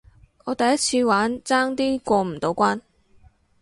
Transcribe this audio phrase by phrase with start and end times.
[0.03, 2.81] 第一次玩，爭啲過唔到關